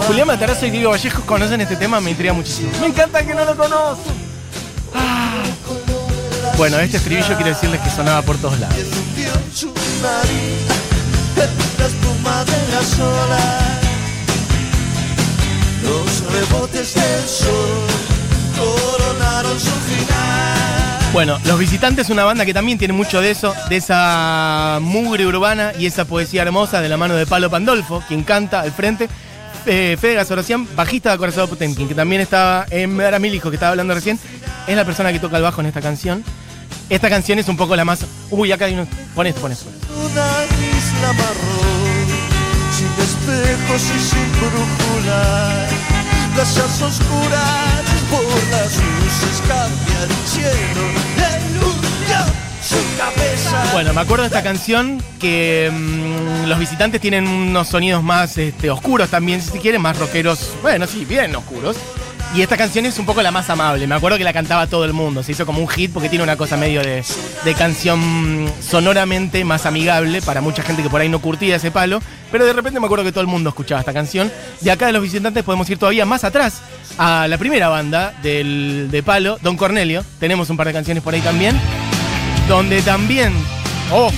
Julián 0.08 0.28
Matarazo 0.28 0.66
y 0.66 0.72
Diego 0.72 0.92
Vallejo 0.92 1.22
conocen 1.26 1.62
este 1.62 1.76
tema, 1.76 2.00
me 2.00 2.12
intriga 2.12 2.34
muchísimo. 2.34 2.70
Me 2.82 2.88
encanta 2.88 3.26
que 3.26 3.34
no 3.34 3.46
lo 3.46 3.56
conocen. 3.56 4.14
Ah. 4.94 5.44
Bueno, 6.58 6.80
este 6.80 6.98
estribillo 6.98 7.36
quiero 7.36 7.50
decirles 7.50 7.82
que 7.82 7.90
sonaba 7.90 8.22
por 8.22 8.38
todos 8.38 8.60
lados. 8.60 8.76
Los 15.84 16.34
rebotes 16.34 16.94
del 16.94 17.28
sol 17.28 17.88
coronaron 18.58 19.60
su 19.60 19.72
final. 19.72 20.63
Bueno, 21.14 21.38
Los 21.46 21.60
Visitantes 21.60 22.08
es 22.08 22.10
una 22.10 22.24
banda 22.24 22.44
que 22.44 22.56
también 22.56 22.80
tiene 22.80 22.92
mucho 22.92 23.22
de 23.22 23.30
eso, 23.30 23.54
de 23.70 23.78
esa 23.78 24.80
mugre 24.82 25.28
urbana 25.28 25.72
y 25.78 25.86
esa 25.86 26.06
poesía 26.06 26.42
hermosa 26.42 26.82
de 26.82 26.90
la 26.90 26.98
mano 26.98 27.14
de 27.14 27.28
Palo 27.28 27.52
Pandolfo, 27.52 28.04
quien 28.08 28.24
canta 28.24 28.62
al 28.62 28.72
frente. 28.72 29.08
Eh, 29.68 29.96
Fede 30.02 30.16
Gasoracián, 30.16 30.68
bajista 30.76 31.12
de 31.12 31.20
Corazón 31.20 31.48
Potemkin, 31.48 31.88
que 31.88 31.94
también 31.94 32.20
estaba 32.20 32.66
en 32.72 32.96
Me 32.96 33.04
dará 33.04 33.20
mil 33.20 33.34
hijos, 33.34 33.52
que 33.52 33.58
estaba 33.58 33.70
hablando 33.70 33.94
recién, 33.94 34.20
es 34.66 34.76
la 34.76 34.86
persona 34.86 35.14
que 35.14 35.20
toca 35.20 35.38
el 35.38 35.44
bajo 35.44 35.62
en 35.62 35.68
esta 35.68 35.82
canción. 35.82 36.24
Esta 36.90 37.12
canción 37.12 37.38
es 37.38 37.48
un 37.48 37.58
poco 37.58 37.76
la 37.76 37.86
más. 37.86 38.04
Uy, 38.32 38.52
acá 38.52 38.66
hay 38.66 38.74
uno. 38.74 38.88
Pon 39.14 39.28
esto, 39.28 39.40
pon 39.40 39.52
esto. 39.52 39.70
Casas 46.36 46.82
oscuras 46.82 47.84
por 48.10 48.52
las 48.52 48.76
luces 48.76 49.44
cambian 49.48 50.10
el 50.10 50.28
cielo. 50.28 50.82
Ilusión, 51.52 52.34
su 52.62 52.98
cabeza. 52.98 53.72
Bueno, 53.72 53.94
me 53.94 54.02
acuerdo 54.02 54.24
de 54.24 54.28
esta 54.28 54.42
canción 54.42 55.02
que 55.20 55.72
mm, 55.72 56.48
los 56.48 56.58
visitantes 56.58 57.00
tienen 57.00 57.28
unos 57.28 57.68
sonidos 57.68 58.04
más 58.04 58.38
este, 58.38 58.72
oscuros 58.72 59.10
también, 59.10 59.42
si 59.42 59.52
se 59.52 59.60
quieren, 59.60 59.82
más 59.82 59.98
rockeros. 60.00 60.54
Bueno, 60.64 60.88
sí, 60.88 61.06
bien 61.06 61.36
oscuros. 61.36 61.78
Y 62.36 62.42
esta 62.42 62.58
canción 62.58 62.88
es 62.88 62.98
un 62.98 63.06
poco 63.06 63.22
la 63.22 63.30
más 63.30 63.48
amable. 63.52 63.86
Me 63.86 63.94
acuerdo 63.94 64.18
que 64.18 64.24
la 64.24 64.34
cantaba 64.34 64.66
todo 64.66 64.86
el 64.86 64.94
mundo. 64.94 65.22
Se 65.22 65.34
hizo 65.34 65.46
como 65.46 65.60
un 65.60 65.68
hit 65.68 65.94
porque 65.94 66.10
tiene 66.10 66.24
una 66.24 66.36
cosa 66.36 66.58
medio 66.58 66.82
de, 66.82 67.04
de 67.46 67.54
canción 67.54 68.52
sonoramente 68.60 69.46
más 69.46 69.68
amigable 69.68 70.20
para 70.24 70.42
mucha 70.42 70.64
gente 70.64 70.82
que 70.82 70.90
por 70.90 71.00
ahí 71.00 71.10
no 71.10 71.20
curtía 71.20 71.58
ese 71.58 71.70
palo. 71.70 72.02
Pero 72.32 72.46
de 72.46 72.54
repente 72.54 72.80
me 72.80 72.88
acuerdo 72.88 73.06
que 73.06 73.12
todo 73.12 73.22
el 73.22 73.28
mundo 73.28 73.50
escuchaba 73.50 73.82
esta 73.82 73.94
canción. 73.94 74.32
De 74.62 74.72
acá 74.72 74.88
de 74.88 74.94
los 74.94 75.04
visitantes 75.04 75.44
podemos 75.44 75.70
ir 75.70 75.78
todavía 75.78 76.08
más 76.08 76.24
atrás 76.24 76.62
a 76.98 77.28
la 77.28 77.38
primera 77.38 77.70
banda 77.70 78.16
del, 78.24 78.88
de 78.90 79.04
palo, 79.04 79.38
Don 79.44 79.56
Cornelio. 79.56 80.04
Tenemos 80.20 80.50
un 80.50 80.58
par 80.58 80.66
de 80.66 80.74
canciones 80.74 81.04
por 81.04 81.14
ahí 81.14 81.22
también. 81.22 81.60
Donde 82.48 82.82
también. 82.82 83.32
¡Oh! 83.92 84.12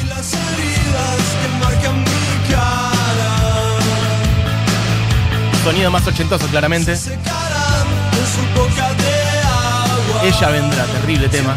Sonido 5.65 5.91
más 5.91 6.07
ochentoso, 6.07 6.47
claramente. 6.47 6.95
Ella 10.23 10.49
vendrá, 10.49 10.85
terrible 10.85 11.29
tema. 11.29 11.55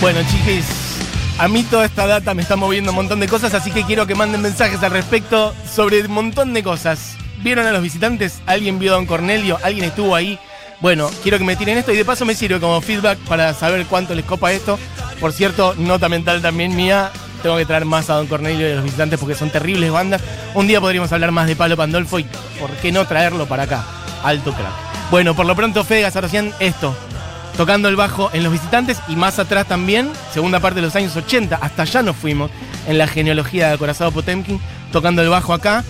Bueno, 0.00 0.20
chiquis, 0.30 0.64
a 1.38 1.48
mí 1.48 1.64
toda 1.64 1.84
esta 1.84 2.06
data 2.06 2.32
me 2.32 2.42
está 2.42 2.54
moviendo 2.54 2.92
un 2.92 2.96
montón 2.96 3.20
de 3.20 3.26
cosas, 3.26 3.52
así 3.54 3.72
que 3.72 3.82
quiero 3.82 4.06
que 4.06 4.14
manden 4.14 4.40
mensajes 4.40 4.82
al 4.82 4.92
respecto 4.92 5.54
sobre 5.70 6.00
un 6.02 6.12
montón 6.12 6.54
de 6.54 6.62
cosas. 6.62 7.16
¿Vieron 7.42 7.66
a 7.66 7.72
los 7.72 7.82
visitantes? 7.82 8.40
¿Alguien 8.46 8.78
vio 8.78 8.92
a 8.92 8.94
Don 8.94 9.06
Cornelio? 9.06 9.58
¿Alguien 9.62 9.84
estuvo 9.84 10.14
ahí? 10.14 10.38
Bueno, 10.80 11.10
quiero 11.22 11.38
que 11.38 11.44
me 11.44 11.56
tiren 11.56 11.78
esto 11.78 11.92
y 11.92 11.96
de 11.96 12.04
paso 12.04 12.24
me 12.24 12.34
sirve 12.34 12.60
como 12.60 12.80
feedback 12.80 13.18
para 13.20 13.52
saber 13.54 13.86
cuánto 13.86 14.14
les 14.14 14.24
copa 14.24 14.52
esto. 14.52 14.78
Por 15.20 15.32
cierto, 15.32 15.74
nota 15.76 16.08
mental 16.08 16.40
también 16.42 16.76
mía. 16.76 17.10
Tengo 17.42 17.56
que 17.56 17.66
traer 17.66 17.84
más 17.84 18.10
a 18.10 18.14
Don 18.14 18.26
Cornelio 18.26 18.68
y 18.68 18.72
a 18.72 18.76
los 18.76 18.84
visitantes 18.84 19.18
porque 19.18 19.34
son 19.34 19.50
terribles 19.50 19.90
bandas. 19.90 20.22
Un 20.54 20.66
día 20.66 20.80
podríamos 20.80 21.12
hablar 21.12 21.32
más 21.32 21.46
de 21.46 21.56
Palo 21.56 21.76
Pandolfo 21.76 22.18
y 22.18 22.26
por 22.58 22.70
qué 22.82 22.92
no 22.92 23.06
traerlo 23.06 23.46
para 23.46 23.64
acá. 23.64 23.84
Alto 24.22 24.52
crack. 24.52 25.10
Bueno, 25.10 25.34
por 25.34 25.46
lo 25.46 25.56
pronto, 25.56 25.84
Fede 25.84 26.02
Gazarocian, 26.02 26.52
esto. 26.60 26.94
Tocando 27.56 27.88
el 27.88 27.96
bajo 27.96 28.30
en 28.32 28.44
los 28.44 28.52
visitantes 28.52 29.00
y 29.08 29.16
más 29.16 29.38
atrás 29.38 29.66
también, 29.66 30.10
segunda 30.32 30.60
parte 30.60 30.76
de 30.76 30.86
los 30.86 30.94
años 30.94 31.16
80, 31.16 31.56
hasta 31.56 31.82
allá 31.82 32.02
nos 32.02 32.14
fuimos 32.14 32.50
en 32.86 32.98
la 32.98 33.08
genealogía 33.08 33.68
de 33.68 33.74
Acorazado 33.74 34.12
Potemkin, 34.12 34.60
tocando 34.92 35.22
el 35.22 35.28
bajo 35.28 35.52
acá. 35.52 35.84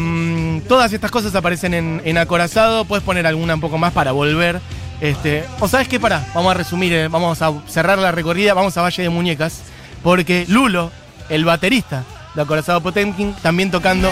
Mm, 0.00 0.60
todas 0.68 0.92
estas 0.92 1.10
cosas 1.10 1.34
aparecen 1.34 1.74
en, 1.74 2.00
en 2.04 2.16
Acorazado, 2.16 2.84
puedes 2.84 3.04
poner 3.04 3.26
alguna 3.26 3.54
un 3.54 3.60
poco 3.60 3.76
más 3.76 3.92
para 3.92 4.12
volver. 4.12 4.60
Este, 5.00 5.44
o 5.60 5.68
sabes 5.68 5.88
qué, 5.88 6.00
para, 6.00 6.26
vamos 6.34 6.50
a 6.50 6.54
resumir, 6.54 6.92
eh, 6.92 7.08
vamos 7.08 7.40
a 7.40 7.52
cerrar 7.68 7.98
la 7.98 8.10
recorrida, 8.10 8.54
vamos 8.54 8.76
a 8.76 8.82
Valle 8.82 9.02
de 9.02 9.08
Muñecas, 9.08 9.62
porque 10.02 10.44
Lulo, 10.48 10.90
el 11.28 11.44
baterista 11.44 12.04
de 12.34 12.42
Acorazado 12.42 12.80
Potemkin, 12.80 13.34
también 13.42 13.70
tocando 13.70 14.10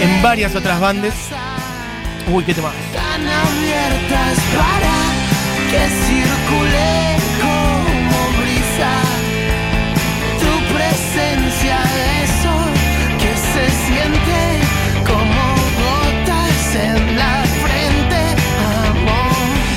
en 0.00 0.22
varias 0.22 0.54
otras 0.56 0.80
bandas. 0.80 1.14
Uy, 2.32 2.42
qué 2.44 2.54
tema. 2.54 2.72
Tan 2.94 3.24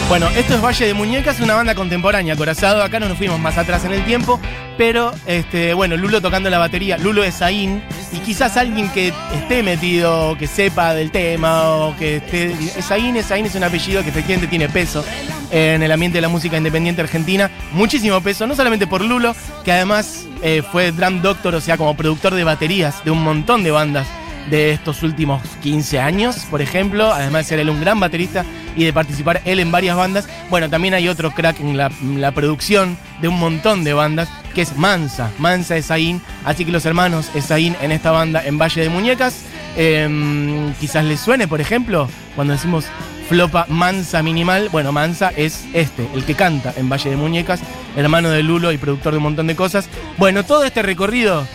Bueno, 0.10 0.30
esto 0.30 0.56
es 0.56 0.62
Valle 0.64 0.86
de 0.86 0.94
Muñecas, 0.94 1.42
una 1.42 1.54
banda 1.54 1.76
contemporánea, 1.76 2.38
Corazado. 2.38 2.82
Acá 2.82 2.98
no 2.98 3.10
nos 3.10 3.18
fuimos 3.18 3.42
más 3.42 3.58
atrás 3.58 3.84
en 3.84 3.92
el 3.92 4.06
tiempo, 4.06 4.40
pero 4.78 5.12
este, 5.26 5.74
bueno, 5.74 5.98
Lulo 5.98 6.22
tocando 6.22 6.50
la 6.50 6.58
batería, 6.58 6.98
Lulo 6.98 7.26
es 7.26 7.40
Zain, 7.40 7.84
y 8.14 8.20
quizás 8.20 8.56
alguien 8.56 8.90
que 8.90 9.12
esté 9.36 9.64
metido, 9.64 10.38
que 10.38 10.48
sepa 10.48 10.94
del 10.94 11.12
tema, 11.12 11.64
o 11.68 11.98
que 11.98 12.18
esté. 12.18 12.56
Zain, 12.82 13.22
Zain 13.22 13.48
es 13.48 13.56
un 13.56 13.66
apellido 13.66 14.02
que 14.02 14.10
efectivamente 14.10 14.48
tiene 14.48 14.70
peso 14.70 15.04
en 15.52 15.84
el 15.84 15.92
ambiente 15.92 16.20
de 16.20 16.22
la 16.22 16.30
música 16.30 16.56
independiente 16.56 17.02
argentina, 17.02 17.52
muchísimo 17.74 18.22
peso, 18.22 18.48
no 18.48 18.56
solamente 18.56 18.88
por 18.88 19.04
Lulo, 19.04 19.36
que 19.66 19.74
además 19.74 20.26
eh, 20.42 20.64
fue 20.72 20.94
drum 20.94 21.22
doctor, 21.22 21.54
o 21.54 21.62
sea, 21.62 21.76
como 21.76 21.98
productor 21.98 22.34
de 22.34 22.46
baterías 22.46 23.04
de 23.04 23.12
un 23.12 23.22
montón 23.22 23.62
de 23.62 23.72
bandas 23.72 24.08
de 24.50 24.72
estos 24.72 25.04
últimos 25.04 25.42
15 25.62 26.00
años, 26.00 26.46
por 26.50 26.62
ejemplo, 26.62 27.12
además 27.12 27.46
de 27.46 27.50
ser 27.50 27.60
él 27.60 27.70
un 27.70 27.82
gran 27.82 28.00
baterista 28.00 28.46
y 28.78 28.86
de 28.86 28.94
participar 28.94 29.42
él 29.44 29.60
en 29.60 29.72
varias 29.72 29.98
bandas. 29.98 30.30
Bueno, 30.50 30.70
también 30.70 30.94
hay 30.94 31.10
otro 31.10 31.32
crack 31.32 31.60
en 31.60 31.76
la, 31.76 32.32
producción 32.32 32.98
de 33.22 33.28
un 33.28 33.40
montón 33.40 33.84
de 33.84 33.94
bandas, 33.94 34.30
que 34.54 34.62
es 34.62 34.78
Mansa, 34.78 35.32
Mansa 35.40 35.76
Esaín, 35.76 36.22
así 36.46 36.64
que 36.64 36.72
los 36.72 36.86
hermanos 36.86 37.30
Esaín 37.34 37.76
en 37.82 37.92
esta 37.92 38.12
banda 38.12 38.46
en 38.46 38.58
Valle 38.58 38.82
de 38.82 38.90
Muñecas. 38.90 39.42
Em, 39.76 40.74
quizás 40.76 41.04
les 41.04 41.20
suene, 41.20 41.48
por 41.48 41.62
ejemplo, 41.62 42.08
cuando 42.36 42.54
decimos 42.54 42.86
flopa 43.28 43.66
mansa 43.70 44.24
minimal. 44.24 44.70
Bueno, 44.72 44.92
mansa 44.92 45.32
es 45.36 45.66
este, 45.74 46.08
el 46.14 46.24
que 46.24 46.34
canta 46.34 46.74
en 46.78 46.90
Valle 46.90 47.10
de 47.10 47.18
Muñecas, 47.18 47.60
hermano 47.96 48.30
de 48.30 48.42
Lulo 48.42 48.72
y 48.72 48.78
productor 48.78 49.12
de 49.14 49.18
un 49.18 49.24
montón 49.24 49.48
de 49.48 49.56
cosas. 49.56 49.90
Bueno, 50.18 50.44
todo 50.44 50.64
este 50.64 50.82
recorrido, 50.82 51.46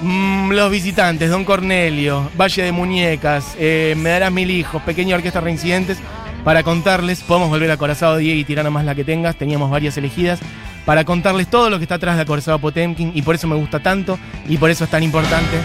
mm, 0.00 0.52
los 0.52 0.70
visitantes, 0.70 1.30
Don 1.30 1.44
Cornelio, 1.44 2.30
Valle 2.38 2.62
de 2.62 2.72
Muñecas, 2.72 3.56
eh, 3.58 3.94
Me 3.96 4.10
darás 4.10 4.32
mil 4.32 4.50
hijos, 4.50 4.82
Pequeña 4.82 5.16
Orquesta 5.16 5.40
Reincidentes, 5.40 5.98
para 6.46 6.62
contarles, 6.62 7.22
podemos 7.22 7.48
volver 7.48 7.72
a 7.72 7.76
Corazado 7.76 8.18
Diego 8.18 8.38
y 8.38 8.44
tirar 8.44 8.70
más 8.70 8.84
la 8.84 8.94
que 8.94 9.02
tengas, 9.02 9.34
teníamos 9.34 9.68
varias 9.68 9.96
elegidas, 9.96 10.38
para 10.84 11.04
contarles 11.04 11.48
todo 11.48 11.70
lo 11.70 11.78
que 11.78 11.82
está 11.82 11.96
atrás 11.96 12.14
de 12.14 12.22
Acorazado 12.22 12.60
Potemkin 12.60 13.10
y 13.16 13.22
por 13.22 13.34
eso 13.34 13.48
me 13.48 13.56
gusta 13.56 13.80
tanto 13.80 14.16
y 14.48 14.56
por 14.56 14.70
eso 14.70 14.84
es 14.84 14.90
tan 14.90 15.02
importante. 15.02 15.56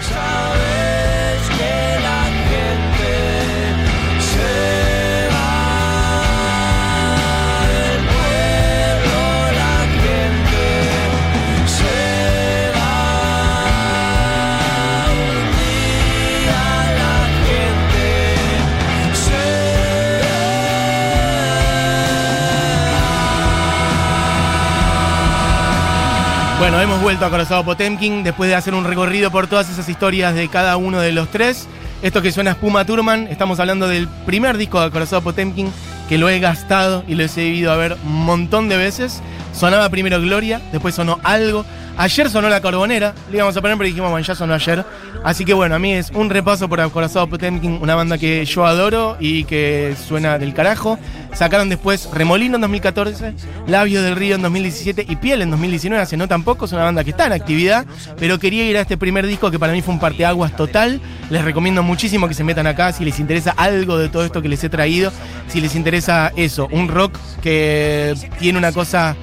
Bueno, 26.72 26.84
hemos 26.84 27.02
vuelto 27.02 27.26
a 27.26 27.28
Corazado 27.28 27.62
Potemkin 27.66 28.22
después 28.22 28.48
de 28.48 28.56
hacer 28.56 28.72
un 28.72 28.86
recorrido 28.86 29.30
por 29.30 29.46
todas 29.46 29.68
esas 29.68 29.90
historias 29.90 30.34
de 30.34 30.48
cada 30.48 30.78
uno 30.78 31.00
de 31.00 31.12
los 31.12 31.28
tres. 31.28 31.68
Esto 32.00 32.22
que 32.22 32.32
suena 32.32 32.52
es 32.52 32.56
Puma 32.56 32.86
Turman, 32.86 33.26
estamos 33.26 33.60
hablando 33.60 33.88
del 33.88 34.08
primer 34.24 34.56
disco 34.56 34.80
de 34.80 34.90
Corazado 34.90 35.20
Potemkin 35.20 35.70
que 36.08 36.16
lo 36.16 36.30
he 36.30 36.40
gastado 36.40 37.04
y 37.06 37.14
lo 37.14 37.24
he 37.24 37.28
seguido 37.28 37.72
a 37.72 37.76
ver 37.76 37.98
un 38.06 38.24
montón 38.24 38.70
de 38.70 38.78
veces. 38.78 39.20
Sonaba 39.52 39.90
primero 39.90 40.18
Gloria, 40.22 40.62
después 40.72 40.94
sonó 40.94 41.20
algo. 41.24 41.66
Ayer 41.96 42.30
sonó 42.30 42.48
La 42.48 42.60
Carbonera, 42.60 43.14
le 43.30 43.36
íbamos 43.36 43.56
a 43.56 43.60
poner, 43.60 43.76
pero 43.76 43.86
dijimos, 43.86 44.10
bueno, 44.10 44.26
ya 44.26 44.34
sonó 44.34 44.54
ayer. 44.54 44.84
Así 45.24 45.44
que 45.44 45.54
bueno, 45.54 45.74
a 45.74 45.78
mí 45.78 45.92
es 45.92 46.10
un 46.10 46.30
repaso 46.30 46.68
por 46.68 46.80
Acorazado 46.80 47.28
Potemkin, 47.28 47.78
una 47.80 47.94
banda 47.94 48.18
que 48.18 48.44
yo 48.44 48.66
adoro 48.66 49.16
y 49.20 49.44
que 49.44 49.94
suena 50.08 50.38
del 50.38 50.52
carajo. 50.52 50.98
Sacaron 51.32 51.68
después 51.68 52.08
Remolino 52.12 52.56
en 52.56 52.62
2014, 52.62 53.34
Labios 53.66 54.02
del 54.02 54.16
Río 54.16 54.34
en 54.34 54.42
2017 54.42 55.06
y 55.08 55.16
Piel 55.16 55.42
en 55.42 55.50
2019, 55.50 56.02
hace 56.02 56.16
no 56.16 56.28
tampoco, 56.28 56.64
es 56.64 56.72
una 56.72 56.84
banda 56.84 57.04
que 57.04 57.10
está 57.10 57.26
en 57.26 57.32
actividad, 57.32 57.86
pero 58.18 58.38
quería 58.38 58.64
ir 58.64 58.76
a 58.76 58.80
este 58.80 58.96
primer 58.96 59.26
disco 59.26 59.50
que 59.50 59.58
para 59.58 59.72
mí 59.72 59.80
fue 59.80 59.94
un 59.94 60.00
parteaguas 60.00 60.56
total. 60.56 61.00
Les 61.30 61.44
recomiendo 61.44 61.82
muchísimo 61.82 62.26
que 62.26 62.34
se 62.34 62.44
metan 62.44 62.66
acá 62.66 62.92
si 62.92 63.04
les 63.04 63.20
interesa 63.20 63.54
algo 63.56 63.96
de 63.96 64.08
todo 64.08 64.24
esto 64.24 64.42
que 64.42 64.48
les 64.48 64.62
he 64.64 64.68
traído, 64.68 65.12
si 65.48 65.60
les 65.60 65.74
interesa 65.74 66.32
eso, 66.36 66.68
un 66.72 66.88
rock 66.88 67.16
que 67.42 68.14
tiene 68.38 68.58
una 68.58 68.72
cosa 68.72 69.16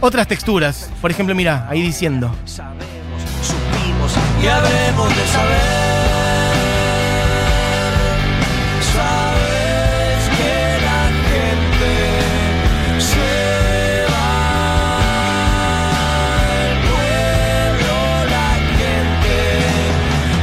otras 0.00 0.26
texturas. 0.28 0.90
Por 1.00 1.10
ejemplo, 1.10 1.34
mira, 1.34 1.66
ahí 1.68 1.82
diciendo. 1.82 2.34
sabemos, 2.44 3.22
supimos 3.42 4.12
y 4.42 4.46
habremos 4.46 5.08
de 5.08 5.26
saber. 5.26 5.60
Sabes 8.92 10.28
que 10.36 10.54
la 10.84 11.02
gente 11.30 11.92
se 13.00 14.06
va 14.12 14.98
del 16.48 16.78
pueblo, 16.90 17.94
la 18.30 18.50
gente 18.78 19.36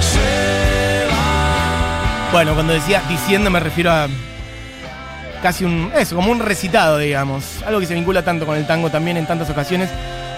se 0.01 1.07
va. 1.11 2.31
Bueno, 2.31 2.53
cuando 2.53 2.73
decía 2.73 3.01
diciendo 3.07 3.49
me 3.49 3.59
refiero 3.59 3.91
a 3.91 4.07
casi 5.41 5.65
un. 5.65 5.91
Eso, 5.95 6.15
como 6.15 6.31
un 6.31 6.39
recitado, 6.39 6.97
digamos. 6.97 7.61
Algo 7.65 7.79
que 7.79 7.85
se 7.85 7.93
vincula 7.93 8.23
tanto 8.23 8.45
con 8.45 8.57
el 8.57 8.65
tango 8.65 8.89
también 8.89 9.17
en 9.17 9.25
tantas 9.25 9.49
ocasiones. 9.49 9.89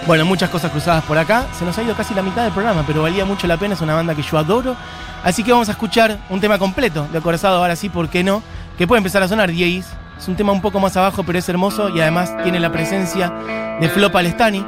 Bueno, 0.06 0.24
muchas 0.24 0.50
cosas 0.50 0.70
cruzadas 0.70 1.04
por 1.04 1.16
acá. 1.16 1.46
Se 1.58 1.64
nos 1.64 1.76
ha 1.78 1.82
ido 1.82 1.94
casi 1.94 2.14
la 2.14 2.22
mitad 2.22 2.42
del 2.42 2.52
programa, 2.52 2.84
pero 2.86 3.02
valía 3.02 3.24
mucho 3.24 3.46
la 3.46 3.56
pena. 3.56 3.74
Es 3.74 3.80
una 3.80 3.94
banda 3.94 4.14
que 4.14 4.22
yo 4.22 4.38
adoro. 4.38 4.76
Así 5.22 5.42
que 5.42 5.52
vamos 5.52 5.68
a 5.68 5.72
escuchar 5.72 6.18
un 6.28 6.40
tema 6.40 6.58
completo 6.58 7.08
de 7.10 7.18
Acorazado, 7.18 7.56
ahora 7.56 7.76
sí, 7.76 7.88
¿por 7.88 8.08
qué 8.10 8.22
no? 8.22 8.42
Que 8.76 8.86
puede 8.86 8.98
empezar 8.98 9.22
a 9.22 9.28
sonar, 9.28 9.50
Diez. 9.50 9.86
Es 10.18 10.28
un 10.28 10.36
tema 10.36 10.52
un 10.52 10.60
poco 10.60 10.80
más 10.80 10.96
abajo, 10.96 11.22
pero 11.24 11.38
es 11.38 11.48
hermoso 11.48 11.88
y 11.88 12.00
además 12.00 12.34
tiene 12.42 12.60
la 12.60 12.70
presencia 12.70 13.32
de 13.80 13.88
Flo 13.88 14.12
Palestani. 14.12 14.64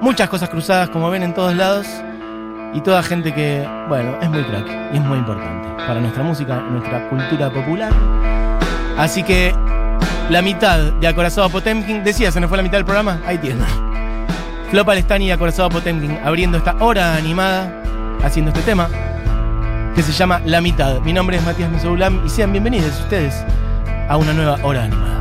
Muchas 0.00 0.28
cosas 0.28 0.48
cruzadas, 0.48 0.90
como 0.90 1.08
ven 1.10 1.22
en 1.22 1.34
todos 1.34 1.54
lados. 1.54 1.86
Y 2.74 2.80
toda 2.80 3.02
gente 3.02 3.32
que, 3.34 3.68
bueno, 3.88 4.16
es 4.20 4.30
muy 4.30 4.42
crack 4.44 4.66
y 4.92 4.96
es 4.96 5.02
muy 5.02 5.18
importante 5.18 5.68
para 5.86 6.00
nuestra 6.00 6.22
música, 6.22 6.56
nuestra 6.56 7.08
cultura 7.08 7.52
popular. 7.52 8.31
Así 9.02 9.24
que 9.24 9.52
la 10.30 10.42
mitad 10.42 10.78
de 10.78 11.08
Acorazado 11.08 11.50
Potemkin, 11.50 12.04
decía, 12.04 12.30
se 12.30 12.38
nos 12.38 12.48
fue 12.48 12.56
la 12.56 12.62
mitad 12.62 12.78
del 12.78 12.84
programa, 12.84 13.20
ahí 13.26 13.36
tiene. 13.36 13.60
Flo 14.70 14.84
Palestani 14.84 15.26
y 15.26 15.30
Acorazado 15.32 15.70
Potemkin 15.70 16.20
abriendo 16.24 16.56
esta 16.56 16.76
hora 16.78 17.16
animada, 17.16 17.82
haciendo 18.22 18.52
este 18.52 18.62
tema, 18.62 18.88
que 19.96 20.04
se 20.04 20.12
llama 20.12 20.40
La 20.44 20.60
mitad. 20.60 21.00
Mi 21.00 21.12
nombre 21.12 21.36
es 21.36 21.42
Matías 21.42 21.68
Mesoulam 21.72 22.24
y 22.24 22.28
sean 22.28 22.52
bienvenidos 22.52 23.00
ustedes 23.00 23.44
a 24.08 24.16
una 24.16 24.32
nueva 24.32 24.60
hora 24.62 24.84
animada. 24.84 25.11